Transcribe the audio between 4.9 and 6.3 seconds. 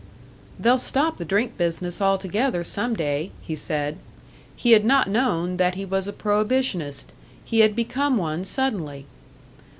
known that he was a